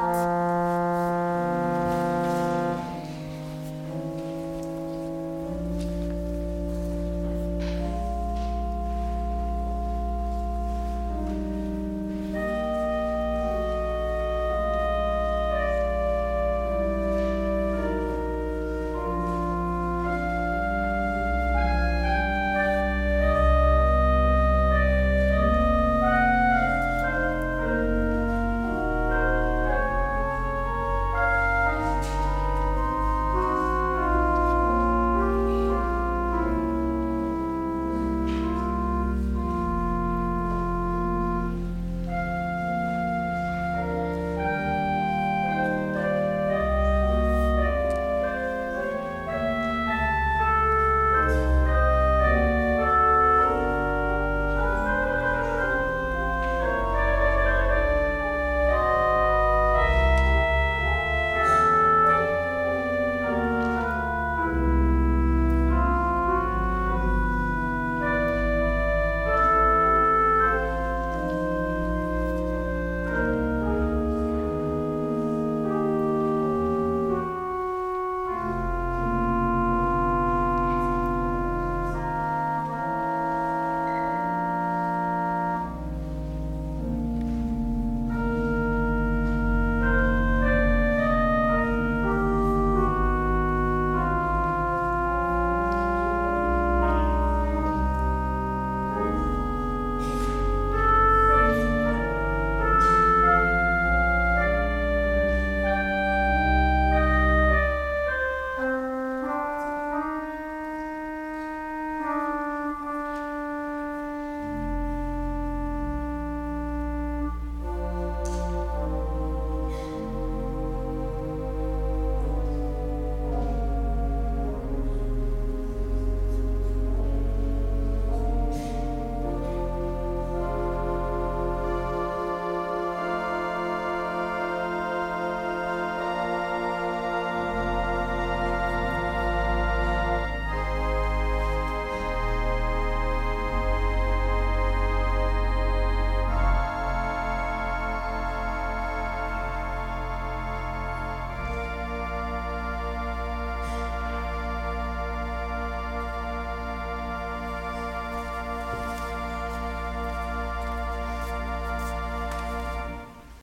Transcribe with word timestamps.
Bye. 0.00 0.39